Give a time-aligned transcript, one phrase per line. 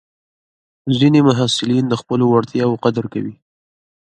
[0.99, 3.35] ځینې محصلین د خپلو وړتیاوو قدر کوي.